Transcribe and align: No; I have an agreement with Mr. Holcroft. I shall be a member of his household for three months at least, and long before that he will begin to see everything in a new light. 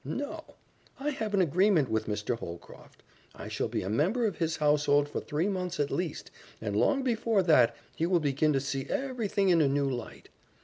No; 0.03 0.55
I 0.99 1.11
have 1.11 1.35
an 1.35 1.41
agreement 1.43 1.87
with 1.87 2.07
Mr. 2.07 2.39
Holcroft. 2.39 3.03
I 3.35 3.47
shall 3.47 3.67
be 3.67 3.83
a 3.83 3.87
member 3.91 4.25
of 4.25 4.37
his 4.39 4.57
household 4.57 5.07
for 5.07 5.19
three 5.21 5.47
months 5.47 5.79
at 5.79 5.91
least, 5.91 6.31
and 6.59 6.75
long 6.75 7.03
before 7.03 7.43
that 7.43 7.75
he 7.95 8.07
will 8.07 8.19
begin 8.19 8.51
to 8.53 8.59
see 8.59 8.87
everything 8.89 9.49
in 9.49 9.61
a 9.61 9.67
new 9.67 9.87
light. 9.87 10.29